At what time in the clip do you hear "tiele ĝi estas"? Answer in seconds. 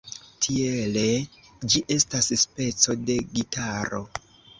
0.43-2.31